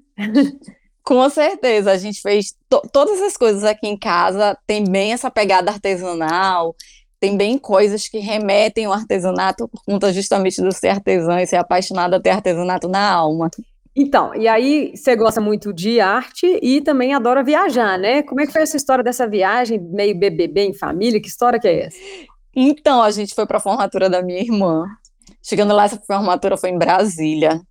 Com 1.06 1.30
certeza, 1.30 1.92
a 1.92 1.98
gente 2.00 2.20
fez 2.20 2.56
to 2.68 2.82
todas 2.92 3.22
as 3.22 3.38
coisas 3.38 3.64
aqui 3.64 3.88
em 3.88 3.96
casa, 3.96 4.58
tem 4.66 4.84
bem 4.84 5.14
essa 5.14 5.30
pegada 5.30 5.70
artesanal, 5.70 6.76
tem 7.20 7.38
bem 7.38 7.60
coisas 7.60 8.08
que 8.08 8.18
remetem 8.18 8.86
ao 8.86 8.94
artesanato 8.94 9.68
por 9.68 9.84
conta 9.86 10.12
justamente 10.12 10.60
do 10.64 10.72
ser 10.72 10.88
artesã 10.88 11.40
e 11.40 11.46
ser 11.46 11.58
apaixonada 11.58 12.18
a 12.18 12.20
ter 12.20 12.32
artesanato 12.32 12.88
na 12.88 13.12
alma. 13.12 13.48
Então, 13.96 14.34
e 14.34 14.48
aí 14.48 14.94
você 14.96 15.16
gosta 15.16 15.40
muito 15.40 15.72
de 15.72 16.00
arte 16.00 16.60
e 16.60 16.82
também 16.82 17.14
adora 17.14 17.44
viajar, 17.44 18.00
né? 18.00 18.24
Como 18.24 18.42
é 18.42 18.48
que 18.48 18.52
foi 18.52 18.64
essa 18.64 18.78
história 18.78 19.04
dessa 19.04 19.28
viagem, 19.28 19.80
meio 19.80 20.18
BBB 20.18 20.70
em 20.70 20.74
família? 20.74 21.22
Que 21.22 21.28
história 21.28 21.60
que 21.60 21.68
é 21.68 21.86
essa? 21.86 21.98
Então, 22.56 23.04
a 23.04 23.12
gente 23.12 23.36
foi 23.36 23.46
para 23.46 23.58
a 23.58 23.62
formatura 23.62 24.10
da 24.10 24.24
minha 24.24 24.40
irmã. 24.40 24.86
Chegando 25.42 25.74
lá, 25.74 25.86
essa 25.86 26.02
formatura 26.06 26.58
foi 26.58 26.70
em 26.70 26.78
Brasília. 26.78 27.62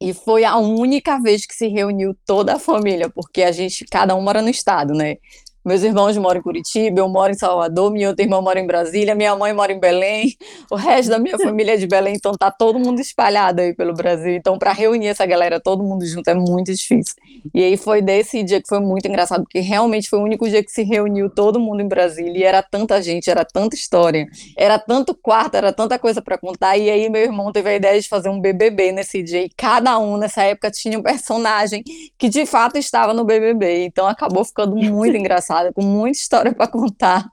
E 0.00 0.12
foi 0.12 0.44
a 0.44 0.56
única 0.56 1.18
vez 1.20 1.46
que 1.46 1.54
se 1.54 1.68
reuniu 1.68 2.14
toda 2.26 2.54
a 2.54 2.58
família, 2.58 3.08
porque 3.08 3.42
a 3.42 3.52
gente, 3.52 3.84
cada 3.86 4.14
um 4.14 4.20
mora 4.20 4.42
no 4.42 4.50
estado, 4.50 4.92
né? 4.92 5.16
Meus 5.64 5.82
irmãos 5.82 6.14
moram 6.18 6.40
em 6.40 6.42
Curitiba, 6.42 7.00
eu 7.00 7.08
moro 7.08 7.32
em 7.32 7.38
Salvador, 7.38 7.90
minha 7.90 8.10
outra 8.10 8.22
irmã 8.22 8.38
mora 8.38 8.60
em 8.60 8.66
Brasília, 8.66 9.14
minha 9.14 9.34
mãe 9.34 9.50
mora 9.54 9.72
em 9.72 9.80
Belém, 9.80 10.36
o 10.70 10.74
resto 10.74 11.08
da 11.08 11.18
minha 11.18 11.38
família 11.38 11.72
é 11.72 11.76
de 11.78 11.86
Belém, 11.86 12.16
então 12.16 12.32
tá 12.32 12.50
todo 12.50 12.78
mundo 12.78 13.00
espalhado 13.00 13.62
aí 13.62 13.74
pelo 13.74 13.94
Brasil. 13.94 14.34
Então, 14.34 14.58
para 14.58 14.72
reunir 14.72 15.06
essa 15.06 15.24
galera 15.24 15.58
todo 15.58 15.82
mundo 15.82 16.04
junto 16.04 16.28
é 16.28 16.34
muito 16.34 16.66
difícil. 16.70 17.14
E 17.54 17.64
aí 17.64 17.78
foi 17.78 18.02
desse 18.02 18.42
dia 18.42 18.60
que 18.60 18.68
foi 18.68 18.78
muito 18.78 19.08
engraçado, 19.08 19.44
porque 19.44 19.60
realmente 19.60 20.10
foi 20.10 20.18
o 20.18 20.22
único 20.22 20.46
dia 20.46 20.62
que 20.62 20.70
se 20.70 20.82
reuniu 20.82 21.30
todo 21.30 21.58
mundo 21.58 21.80
em 21.80 21.88
Brasília 21.88 22.38
e 22.38 22.42
era 22.42 22.62
tanta 22.62 23.00
gente, 23.00 23.30
era 23.30 23.42
tanta 23.42 23.74
história, 23.74 24.26
era 24.58 24.78
tanto 24.78 25.14
quarto, 25.14 25.54
era 25.54 25.72
tanta 25.72 25.98
coisa 25.98 26.20
para 26.20 26.36
contar. 26.36 26.76
E 26.76 26.90
aí 26.90 27.08
meu 27.08 27.22
irmão 27.22 27.50
teve 27.50 27.70
a 27.70 27.74
ideia 27.74 27.98
de 27.98 28.06
fazer 28.06 28.28
um 28.28 28.38
BBB 28.38 28.92
nesse 28.92 29.22
dia 29.22 29.42
e 29.42 29.48
cada 29.56 29.98
um 29.98 30.18
nessa 30.18 30.42
época 30.42 30.70
tinha 30.70 30.98
um 30.98 31.02
personagem 31.02 31.82
que 32.18 32.28
de 32.28 32.44
fato 32.44 32.76
estava 32.76 33.14
no 33.14 33.24
BBB. 33.24 33.86
Então 33.86 34.06
acabou 34.06 34.44
ficando 34.44 34.76
muito 34.76 35.16
engraçado 35.16 35.53
passada, 35.54 35.72
com 35.72 35.82
muita 35.82 36.18
história 36.18 36.52
para 36.52 36.66
contar. 36.66 37.30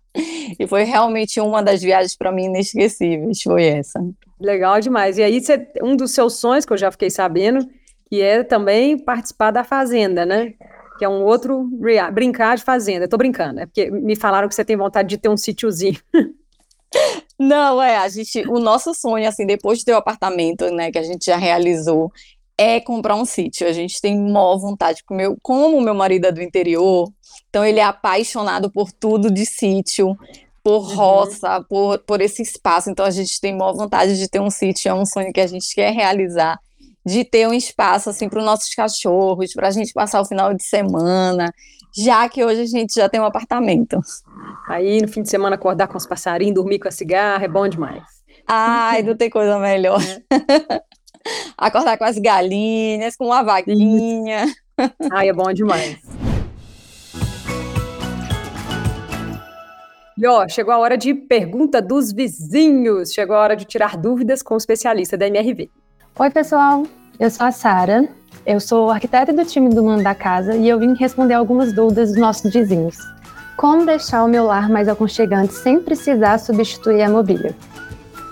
E 0.59 0.67
foi 0.67 0.83
realmente 0.83 1.39
uma 1.39 1.63
das 1.63 1.81
viagens 1.81 2.15
para 2.15 2.31
mim 2.31 2.45
inesquecíveis, 2.45 3.41
foi 3.41 3.65
essa. 3.65 3.99
Legal 4.39 4.79
demais. 4.79 5.17
E 5.17 5.23
aí, 5.23 5.41
você, 5.41 5.67
um 5.81 5.95
dos 5.95 6.11
seus 6.11 6.37
sonhos, 6.37 6.65
que 6.65 6.73
eu 6.73 6.77
já 6.77 6.91
fiquei 6.91 7.09
sabendo, 7.09 7.67
que 8.09 8.21
é 8.21 8.43
também 8.43 8.97
participar 8.97 9.51
da 9.51 9.63
Fazenda, 9.63 10.25
né? 10.25 10.53
Que 10.99 11.05
é 11.05 11.09
um 11.09 11.23
outro 11.23 11.67
brincar 12.11 12.57
de 12.57 12.63
Fazenda. 12.63 13.05
Estou 13.05 13.17
brincando, 13.17 13.61
é 13.61 13.65
porque 13.65 13.89
me 13.89 14.15
falaram 14.15 14.47
que 14.47 14.55
você 14.55 14.65
tem 14.65 14.77
vontade 14.77 15.09
de 15.09 15.17
ter 15.17 15.29
um 15.29 15.37
sítiozinho. 15.37 15.99
Não, 17.39 17.81
é, 17.81 17.97
a 17.97 18.07
gente, 18.07 18.47
o 18.47 18.59
nosso 18.59 18.93
sonho, 18.93 19.27
assim, 19.27 19.47
depois 19.47 19.79
de 19.79 19.85
ter 19.85 19.93
o 19.93 19.97
apartamento, 19.97 20.69
né, 20.69 20.91
que 20.91 20.99
a 20.99 21.03
gente 21.03 21.25
já 21.25 21.37
realizou, 21.37 22.11
é 22.61 22.79
comprar 22.79 23.15
um 23.15 23.25
sítio. 23.25 23.67
A 23.67 23.73
gente 23.73 23.99
tem 23.99 24.15
maior 24.19 24.57
vontade, 24.57 25.01
meu, 25.09 25.35
como 25.41 25.81
meu 25.81 25.95
marido 25.95 26.27
é 26.27 26.31
do 26.31 26.41
interior, 26.41 27.11
então 27.49 27.65
ele 27.65 27.79
é 27.79 27.83
apaixonado 27.83 28.69
por 28.71 28.91
tudo 28.91 29.31
de 29.31 29.45
sítio, 29.47 30.15
por 30.63 30.87
uhum. 30.89 30.95
roça, 30.95 31.65
por, 31.67 31.97
por 31.99 32.21
esse 32.21 32.43
espaço. 32.43 32.91
Então 32.91 33.03
a 33.03 33.09
gente 33.09 33.41
tem 33.41 33.57
maior 33.57 33.73
vontade 33.73 34.17
de 34.17 34.29
ter 34.29 34.39
um 34.39 34.51
sítio, 34.51 34.89
é 34.89 34.93
um 34.93 35.05
sonho 35.05 35.33
que 35.33 35.41
a 35.41 35.47
gente 35.47 35.73
quer 35.73 35.91
realizar, 35.91 36.59
de 37.03 37.25
ter 37.25 37.47
um 37.47 37.53
espaço 37.53 38.11
assim 38.11 38.29
para 38.29 38.39
os 38.39 38.45
nossos 38.45 38.73
cachorros, 38.75 39.53
para 39.53 39.67
a 39.67 39.71
gente 39.71 39.91
passar 39.91 40.21
o 40.21 40.25
final 40.25 40.53
de 40.53 40.63
semana, 40.63 41.51
já 41.97 42.29
que 42.29 42.45
hoje 42.45 42.61
a 42.61 42.65
gente 42.67 42.93
já 42.93 43.09
tem 43.09 43.19
um 43.19 43.25
apartamento. 43.25 43.99
Aí 44.67 45.01
no 45.01 45.07
fim 45.07 45.23
de 45.23 45.29
semana 45.31 45.55
acordar 45.55 45.87
com 45.87 45.97
os 45.97 46.05
passarinhos, 46.05 46.53
dormir 46.53 46.77
com 46.77 46.87
a 46.87 46.91
cigarra, 46.91 47.43
é 47.43 47.47
bom 47.47 47.67
demais. 47.67 48.03
Ai, 48.47 49.01
não 49.01 49.17
tem 49.17 49.31
coisa 49.31 49.57
melhor. 49.57 49.99
É. 50.73 50.91
acordar 51.57 51.97
com 51.97 52.03
as 52.03 52.17
galinhas, 52.17 53.15
com 53.15 53.25
uma 53.25 53.43
vaquinha. 53.43 54.45
Ai, 55.11 55.29
é 55.29 55.33
bom 55.33 55.51
demais. 55.53 55.99
E 60.17 60.27
ó, 60.27 60.47
chegou 60.47 60.73
a 60.73 60.77
hora 60.77 60.97
de 60.97 61.15
pergunta 61.15 61.81
dos 61.81 62.11
vizinhos. 62.11 63.11
Chegou 63.11 63.35
a 63.35 63.39
hora 63.39 63.55
de 63.55 63.65
tirar 63.65 63.97
dúvidas 63.97 64.43
com 64.43 64.53
o 64.53 64.57
especialista 64.57 65.17
da 65.17 65.27
MRV. 65.27 65.69
Oi, 66.19 66.29
pessoal. 66.29 66.83
Eu 67.19 67.29
sou 67.31 67.47
a 67.47 67.51
Sara. 67.51 68.07
Eu 68.45 68.59
sou 68.59 68.89
arquiteta 68.89 69.33
do 69.33 69.45
time 69.45 69.69
do 69.69 69.83
Mano 69.83 70.03
da 70.03 70.13
Casa 70.13 70.55
e 70.55 70.67
eu 70.67 70.79
vim 70.79 70.93
responder 70.93 71.33
algumas 71.33 71.73
dúvidas 71.73 72.09
dos 72.09 72.19
nossos 72.19 72.53
vizinhos. 72.53 72.97
Como 73.57 73.85
deixar 73.85 74.23
o 74.23 74.27
meu 74.27 74.45
lar 74.45 74.69
mais 74.69 74.87
aconchegante 74.87 75.53
sem 75.53 75.79
precisar 75.79 76.37
substituir 76.37 77.01
a 77.03 77.09
mobília? 77.09 77.55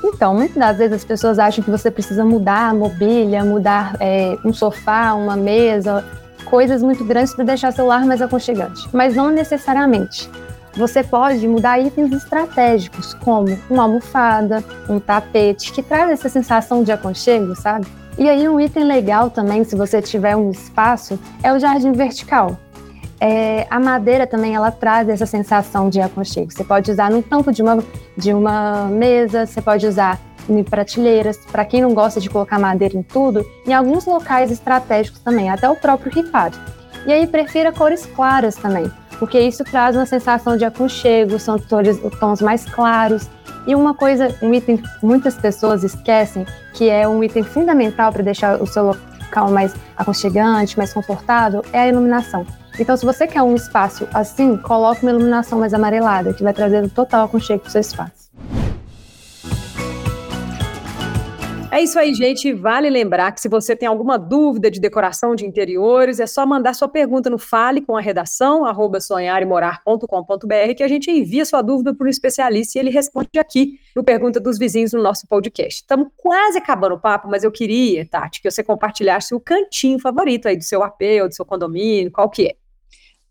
Então, 0.03 0.33
muitas 0.33 0.55
das 0.55 0.77
vezes 0.77 0.93
as 0.93 1.03
pessoas 1.03 1.39
acham 1.39 1.63
que 1.63 1.69
você 1.69 1.91
precisa 1.91 2.23
mudar 2.23 2.69
a 2.69 2.73
mobília, 2.73 3.43
mudar 3.43 3.95
é, 3.99 4.37
um 4.45 4.53
sofá, 4.53 5.13
uma 5.13 5.35
mesa, 5.35 6.05
coisas 6.45 6.81
muito 6.81 7.03
grandes 7.03 7.33
para 7.33 7.45
deixar 7.45 7.71
seu 7.71 7.85
lar 7.85 8.05
mais 8.05 8.21
aconchegante. 8.21 8.87
Mas 8.93 9.15
não 9.15 9.29
necessariamente. 9.29 10.29
Você 10.75 11.03
pode 11.03 11.45
mudar 11.47 11.79
itens 11.79 12.11
estratégicos, 12.11 13.13
como 13.15 13.57
uma 13.69 13.83
almofada, 13.83 14.63
um 14.87 14.99
tapete, 14.99 15.73
que 15.73 15.83
traz 15.83 16.11
essa 16.11 16.29
sensação 16.29 16.83
de 16.83 16.91
aconchego, 16.91 17.55
sabe? 17.55 17.87
E 18.17 18.29
aí, 18.29 18.47
um 18.47 18.59
item 18.59 18.83
legal 18.83 19.29
também, 19.29 19.63
se 19.63 19.75
você 19.75 20.01
tiver 20.01 20.35
um 20.35 20.51
espaço, 20.51 21.19
é 21.43 21.51
o 21.51 21.59
jardim 21.59 21.91
vertical. 21.91 22.57
É, 23.19 23.67
a 23.69 23.79
madeira 23.79 24.25
também 24.25 24.55
ela 24.55 24.71
traz 24.71 25.09
essa 25.09 25.25
sensação 25.25 25.89
de 25.89 25.99
aconchego. 25.99 26.51
Você 26.51 26.63
pode 26.63 26.89
usar 26.89 27.11
no 27.11 27.21
tampo 27.21 27.51
de 27.51 27.61
uma, 27.61 27.83
de 28.15 28.33
uma 28.33 28.85
mesa, 28.85 29.45
você 29.45 29.61
pode 29.61 29.85
usar 29.85 30.19
em 30.47 30.63
prateleiras, 30.63 31.37
para 31.51 31.65
quem 31.65 31.81
não 31.81 31.93
gosta 31.93 32.19
de 32.19 32.29
colocar 32.29 32.57
madeira 32.57 32.97
em 32.97 33.03
tudo, 33.03 33.45
em 33.67 33.73
alguns 33.73 34.05
locais 34.05 34.49
estratégicos 34.49 35.19
também, 35.19 35.49
até 35.49 35.69
o 35.69 35.75
próprio 35.75 36.11
ripado. 36.11 36.57
E 37.05 37.11
aí 37.11 37.27
prefira 37.27 37.71
cores 37.71 38.05
claras 38.05 38.55
também 38.55 38.89
porque 39.19 39.39
isso 39.39 39.63
traz 39.65 39.95
uma 39.97 40.05
sensação 40.05 40.55
de 40.55 40.63
aconchego, 40.63 41.37
são 41.37 41.59
tons, 41.59 41.99
tons 42.19 42.41
mais 42.41 42.63
claros. 42.65 43.29
E 43.67 43.75
uma 43.75 43.93
coisa, 43.93 44.33
um 44.41 44.53
item 44.53 44.77
que 44.77 44.87
muitas 45.03 45.35
pessoas 45.35 45.83
esquecem, 45.83 46.45
que 46.73 46.89
é 46.89 47.07
um 47.07 47.21
item 47.21 47.43
fundamental 47.43 48.11
para 48.13 48.23
deixar 48.23 48.59
o 48.61 48.65
seu 48.65 48.85
local 48.85 49.51
mais 49.51 49.75
aconchegante, 49.97 50.77
mais 50.77 50.93
confortável, 50.93 51.61
é 51.73 51.81
a 51.81 51.87
iluminação. 51.89 52.47
Então, 52.79 52.95
se 52.95 53.05
você 53.05 53.27
quer 53.27 53.41
um 53.41 53.55
espaço 53.55 54.07
assim, 54.13 54.55
coloque 54.55 55.03
uma 55.03 55.11
iluminação 55.11 55.59
mais 55.59 55.73
amarelada, 55.73 56.33
que 56.33 56.41
vai 56.41 56.53
trazer 56.53 56.81
o 56.81 56.89
total 56.89 57.25
aconchego 57.25 57.59
para 57.59 57.67
o 57.67 57.71
seu 57.71 57.81
espaço. 57.81 58.29
É 61.71 61.83
isso 61.83 61.99
aí, 61.99 62.13
gente. 62.15 62.51
Vale 62.51 62.89
lembrar 62.89 63.31
que 63.31 63.39
se 63.39 63.47
você 63.47 63.75
tem 63.75 63.87
alguma 63.87 64.17
dúvida 64.17 64.71
de 64.71 64.79
decoração 64.79 65.35
de 65.35 65.45
interiores, 65.45 66.19
é 66.19 66.25
só 66.25 66.45
mandar 66.45 66.73
sua 66.73 66.87
pergunta 66.87 67.29
no 67.29 67.37
Fale 67.37 67.81
com 67.81 67.95
a 67.95 68.01
redação, 68.01 68.65
arroba 68.65 68.99
sonharemorar.com.br, 68.99 70.73
que 70.75 70.81
a 70.81 70.87
gente 70.87 71.11
envia 71.11 71.45
sua 71.45 71.61
dúvida 71.61 71.93
para 71.93 72.07
um 72.07 72.09
especialista 72.09 72.77
e 72.77 72.81
ele 72.81 72.89
responde 72.89 73.37
aqui 73.37 73.79
no 73.95 74.03
Pergunta 74.03 74.39
dos 74.39 74.57
Vizinhos 74.57 74.93
no 74.93 75.03
nosso 75.03 75.27
podcast. 75.27 75.81
Estamos 75.81 76.07
quase 76.17 76.57
acabando 76.57 76.95
o 76.95 76.99
papo, 76.99 77.27
mas 77.27 77.43
eu 77.43 77.51
queria, 77.51 78.05
Tati, 78.05 78.41
que 78.41 78.49
você 78.49 78.63
compartilhasse 78.63 79.35
o 79.35 79.39
cantinho 79.39 79.99
favorito 79.99 80.47
aí 80.47 80.57
do 80.57 80.63
seu 80.63 80.81
AP 80.81 81.01
ou 81.21 81.27
do 81.27 81.35
seu 81.35 81.45
condomínio, 81.45 82.11
qual 82.11 82.29
que 82.29 82.47
é? 82.47 82.68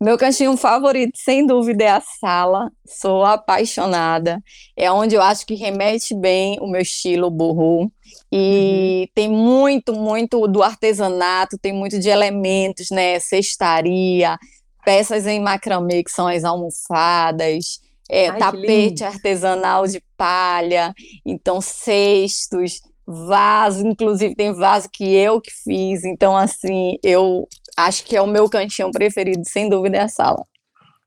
Meu 0.01 0.17
cantinho 0.17 0.55
favorito, 0.55 1.17
sem 1.17 1.45
dúvida, 1.45 1.83
é 1.83 1.89
a 1.89 2.01
sala. 2.01 2.71
Sou 2.85 3.25
apaixonada. 3.25 4.41
É 4.75 4.89
onde 4.89 5.15
eu 5.15 5.21
acho 5.21 5.45
que 5.45 5.55
remete 5.55 6.15
bem 6.15 6.57
o 6.61 6.67
meu 6.67 6.81
estilo 6.81 7.29
burro. 7.29 7.91
E 8.31 9.01
uhum. 9.01 9.11
tem 9.13 9.29
muito, 9.29 9.93
muito 9.93 10.47
do 10.47 10.63
artesanato, 10.63 11.57
tem 11.57 11.73
muito 11.73 11.99
de 11.99 12.07
elementos, 12.07 12.89
né? 12.91 13.19
Cestaria, 13.19 14.37
peças 14.85 15.27
em 15.27 15.41
macramê, 15.41 16.03
que 16.03 16.11
são 16.11 16.27
as 16.27 16.43
almofadas, 16.43 17.79
é, 18.09 18.29
Ai, 18.29 18.39
tapete 18.39 19.03
artesanal 19.03 19.85
de 19.85 20.01
palha, 20.17 20.93
então 21.25 21.61
cestos, 21.61 22.81
vaso, 23.05 23.85
inclusive 23.87 24.35
tem 24.35 24.53
vaso 24.53 24.89
que 24.91 25.03
eu 25.15 25.41
que 25.41 25.51
fiz, 25.51 26.03
então 26.03 26.35
assim, 26.35 26.97
eu 27.03 27.47
acho 27.77 28.03
que 28.05 28.15
é 28.15 28.21
o 28.21 28.27
meu 28.27 28.49
cantinho 28.49 28.91
preferido, 28.91 29.41
sem 29.45 29.69
dúvida, 29.69 29.97
é 29.97 30.01
a 30.01 30.07
sala. 30.07 30.45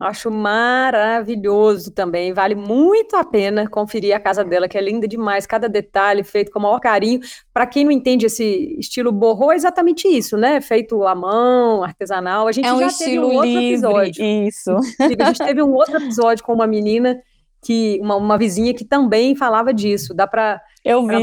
Acho 0.02 0.32
maravilhoso 0.32 1.92
também. 1.92 2.32
Vale 2.32 2.56
muito 2.56 3.14
a 3.14 3.22
pena 3.22 3.70
conferir 3.70 4.16
a 4.16 4.18
casa 4.18 4.44
dela, 4.44 4.68
que 4.68 4.76
é 4.76 4.80
linda 4.80 5.06
demais. 5.06 5.46
Cada 5.46 5.68
detalhe 5.68 6.24
feito 6.24 6.50
com 6.50 6.58
o 6.58 6.62
maior 6.62 6.80
carinho. 6.80 7.20
Para 7.54 7.68
quem 7.68 7.84
não 7.84 7.92
entende 7.92 8.26
esse 8.26 8.74
estilo 8.80 9.12
borrô, 9.12 9.52
é 9.52 9.54
exatamente 9.54 10.08
isso, 10.08 10.36
né? 10.36 10.60
Feito 10.60 11.06
à 11.06 11.14
mão, 11.14 11.84
artesanal. 11.84 12.48
A 12.48 12.52
gente 12.52 12.66
é 12.66 12.72
um 12.72 12.80
já 12.80 12.86
estilo 12.88 13.28
teve 13.28 13.34
um 13.34 13.36
outro 13.36 13.48
livre, 13.48 13.68
episódio. 13.68 14.24
Isso. 14.24 14.70
A 14.98 15.08
gente 15.08 15.38
teve 15.38 15.62
um 15.62 15.72
outro 15.72 15.96
episódio 15.96 16.42
com 16.42 16.52
uma 16.52 16.66
menina 16.66 17.16
que 17.64 18.00
uma, 18.02 18.16
uma 18.16 18.36
vizinha 18.36 18.74
que 18.74 18.84
também 18.84 19.36
falava 19.36 19.72
disso. 19.72 20.12
Dá 20.12 20.26
para 20.26 20.60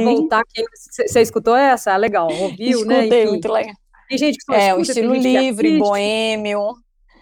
voltar. 0.06 0.42
Você 1.06 1.20
escutou 1.20 1.54
essa? 1.54 1.98
Legal, 1.98 2.32
ouviu, 2.32 2.86
né? 2.86 3.00
Escutei, 3.00 3.26
né? 3.26 3.30
muito 3.30 3.52
legal. 3.52 3.76
Tem 4.10 4.18
gente 4.18 4.38
que 4.44 4.56
é, 4.56 4.74
o 4.74 4.82
estilo 4.82 5.14
livre, 5.14 5.78
boêmio, 5.78 6.74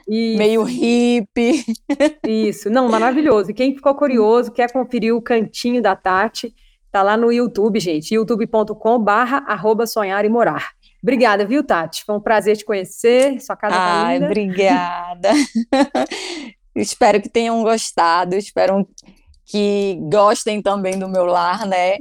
Isso. 0.07 0.37
meio 0.37 0.63
hippie. 0.63 1.65
Isso, 2.25 2.69
não, 2.69 2.87
maravilhoso. 2.87 3.51
E 3.51 3.53
quem 3.53 3.75
ficou 3.75 3.93
curioso, 3.93 4.53
quer 4.53 4.71
conferir 4.71 5.13
o 5.13 5.21
cantinho 5.21 5.81
da 5.81 5.97
Tati, 5.97 6.55
tá 6.89 7.03
lá 7.03 7.17
no 7.17 7.29
YouTube, 7.29 7.77
gente, 7.77 8.15
youtube.com 8.15 8.99
barra 8.99 9.43
arroba 9.45 9.85
sonhar 9.85 10.23
e 10.23 10.29
morar. 10.29 10.71
Obrigada, 11.03 11.45
viu, 11.45 11.61
Tati? 11.61 12.05
Foi 12.05 12.15
um 12.15 12.21
prazer 12.21 12.55
te 12.55 12.63
conhecer, 12.63 13.39
sua 13.41 13.57
casa 13.57 13.75
tá 13.75 14.05
Ai, 14.05 14.15
linda. 14.15 14.25
obrigada. 14.27 15.29
espero 16.73 17.21
que 17.21 17.29
tenham 17.29 17.61
gostado, 17.63 18.35
espero 18.35 18.87
que 19.45 19.99
gostem 20.09 20.61
também 20.61 20.97
do 20.97 21.09
meu 21.09 21.25
lar, 21.25 21.65
né? 21.65 21.97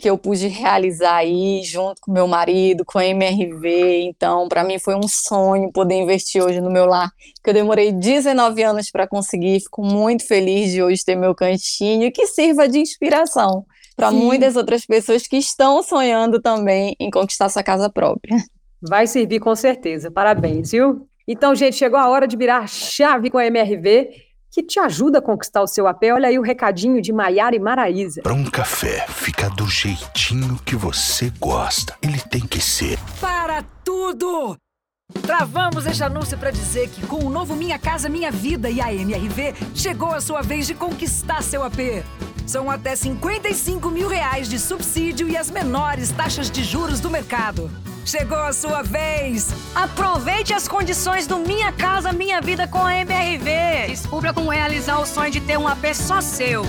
Que 0.00 0.08
eu 0.08 0.16
pude 0.16 0.48
realizar 0.48 1.16
aí 1.16 1.62
junto 1.62 2.00
com 2.00 2.10
meu 2.10 2.26
marido, 2.26 2.84
com 2.84 2.98
a 2.98 3.04
MRV. 3.04 4.02
Então, 4.04 4.48
para 4.48 4.64
mim 4.64 4.78
foi 4.78 4.94
um 4.94 5.06
sonho 5.06 5.70
poder 5.70 5.96
investir 5.96 6.42
hoje 6.42 6.60
no 6.60 6.70
meu 6.70 6.86
lar, 6.86 7.10
que 7.44 7.50
eu 7.50 7.54
demorei 7.54 7.92
19 7.92 8.62
anos 8.62 8.90
para 8.90 9.06
conseguir. 9.06 9.60
Fico 9.60 9.84
muito 9.84 10.26
feliz 10.26 10.72
de 10.72 10.82
hoje 10.82 11.04
ter 11.04 11.16
meu 11.16 11.34
cantinho 11.34 12.04
e 12.04 12.10
que 12.10 12.26
sirva 12.26 12.66
de 12.66 12.78
inspiração 12.78 13.66
para 13.94 14.10
muitas 14.10 14.56
outras 14.56 14.86
pessoas 14.86 15.26
que 15.26 15.36
estão 15.36 15.82
sonhando 15.82 16.40
também 16.40 16.96
em 16.98 17.10
conquistar 17.10 17.50
sua 17.50 17.62
casa 17.62 17.90
própria. 17.90 18.36
Vai 18.80 19.06
servir 19.06 19.40
com 19.40 19.54
certeza. 19.54 20.10
Parabéns, 20.10 20.70
viu? 20.70 21.06
Então, 21.28 21.54
gente, 21.54 21.76
chegou 21.76 21.98
a 21.98 22.08
hora 22.08 22.26
de 22.26 22.36
virar 22.36 22.66
chave 22.66 23.28
com 23.28 23.36
a 23.36 23.46
MRV, 23.46 24.08
que 24.50 24.62
te 24.62 24.78
ajuda 24.80 25.18
a 25.18 25.22
conquistar 25.22 25.62
o 25.62 25.66
seu 25.66 25.86
AP. 25.86 26.02
Olha 26.12 26.28
aí 26.28 26.38
o 26.38 26.42
recadinho 26.42 27.00
de 27.00 27.12
Maiara 27.12 27.54
e 27.54 27.60
Maraísa. 27.60 28.22
Para 28.22 28.34
um 28.34 28.44
café 28.44 29.06
fica 29.08 29.48
do 29.50 29.66
jeitinho 29.66 30.58
que 30.64 30.74
você 30.74 31.32
gosta. 31.38 31.96
Ele 32.02 32.20
tem 32.20 32.40
que 32.40 32.60
ser. 32.60 32.98
Para 33.20 33.62
tudo! 33.84 34.56
Travamos 35.22 35.86
este 35.86 36.04
anúncio 36.04 36.38
para 36.38 36.50
dizer 36.50 36.88
que 36.88 37.06
com 37.06 37.24
o 37.24 37.30
novo 37.30 37.56
Minha 37.56 37.78
Casa 37.78 38.08
Minha 38.08 38.30
Vida 38.30 38.70
e 38.70 38.80
a 38.80 38.92
MRV, 38.92 39.54
chegou 39.74 40.10
a 40.10 40.20
sua 40.20 40.40
vez 40.40 40.66
de 40.66 40.74
conquistar 40.74 41.42
seu 41.42 41.64
AP. 41.64 42.04
São 42.46 42.70
até 42.70 42.96
55 42.96 43.90
mil 43.90 44.08
reais 44.08 44.48
de 44.48 44.58
subsídio 44.58 45.28
e 45.28 45.36
as 45.36 45.50
menores 45.50 46.10
taxas 46.10 46.50
de 46.50 46.64
juros 46.64 47.00
do 47.00 47.10
mercado. 47.10 47.70
Chegou 48.04 48.38
a 48.38 48.52
sua 48.52 48.82
vez! 48.82 49.48
Aproveite 49.74 50.54
as 50.54 50.66
condições 50.66 51.26
do 51.26 51.38
Minha 51.38 51.70
Casa 51.72 52.12
Minha 52.12 52.40
Vida 52.40 52.66
com 52.66 52.84
a 52.84 52.94
MRV. 52.96 53.88
Descubra 53.88 54.32
como 54.32 54.50
realizar 54.50 54.98
o 55.00 55.06
sonho 55.06 55.30
de 55.30 55.40
ter 55.40 55.58
um 55.58 55.68
AP 55.68 55.94
só 55.94 56.20
seu. 56.20 56.62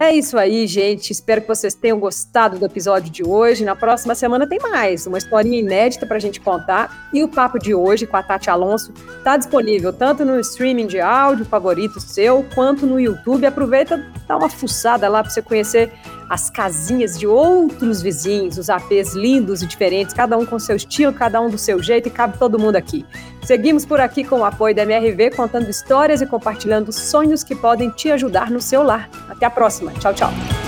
É 0.00 0.12
isso 0.12 0.38
aí, 0.38 0.64
gente. 0.68 1.10
Espero 1.10 1.42
que 1.42 1.48
vocês 1.48 1.74
tenham 1.74 1.98
gostado 1.98 2.56
do 2.56 2.64
episódio 2.64 3.10
de 3.10 3.24
hoje. 3.24 3.64
Na 3.64 3.74
próxima 3.74 4.14
semana 4.14 4.46
tem 4.46 4.60
mais, 4.60 5.08
uma 5.08 5.18
historinha 5.18 5.58
inédita 5.58 6.06
para 6.06 6.16
a 6.16 6.20
gente 6.20 6.40
contar. 6.40 7.10
E 7.12 7.22
o 7.24 7.28
papo 7.28 7.58
de 7.58 7.74
hoje 7.74 8.06
com 8.06 8.16
a 8.16 8.22
Tati 8.22 8.48
Alonso 8.48 8.92
está 9.18 9.36
disponível 9.36 9.92
tanto 9.92 10.24
no 10.24 10.38
streaming 10.38 10.86
de 10.86 11.00
áudio 11.00 11.44
favorito 11.44 12.00
seu, 12.00 12.46
quanto 12.54 12.86
no 12.86 13.00
YouTube. 13.00 13.44
Aproveita, 13.44 14.06
dá 14.26 14.36
uma 14.36 14.48
fuçada 14.48 15.08
lá 15.08 15.20
para 15.22 15.30
você 15.30 15.42
conhecer 15.42 15.92
as 16.28 16.50
casinhas 16.50 17.18
de 17.18 17.26
outros 17.26 18.02
vizinhos, 18.02 18.58
os 18.58 18.68
APs 18.68 19.14
lindos 19.14 19.62
e 19.62 19.66
diferentes, 19.66 20.14
cada 20.14 20.36
um 20.36 20.44
com 20.44 20.58
seu 20.58 20.76
estilo, 20.76 21.12
cada 21.12 21.40
um 21.40 21.48
do 21.48 21.58
seu 21.58 21.82
jeito 21.82 22.08
e 22.08 22.10
cabe 22.10 22.38
todo 22.38 22.58
mundo 22.58 22.76
aqui. 22.76 23.04
Seguimos 23.42 23.84
por 23.84 24.00
aqui 24.00 24.24
com 24.24 24.40
o 24.40 24.44
apoio 24.44 24.74
da 24.74 24.82
MRV, 24.82 25.30
contando 25.30 25.70
histórias 25.70 26.20
e 26.20 26.26
compartilhando 26.26 26.92
sonhos 26.92 27.42
que 27.42 27.54
podem 27.54 27.90
te 27.90 28.10
ajudar 28.10 28.50
no 28.50 28.60
seu 28.60 28.82
lar. 28.82 29.08
Até 29.28 29.46
a 29.46 29.50
próxima. 29.50 29.92
Tchau, 29.92 30.12
tchau. 30.12 30.67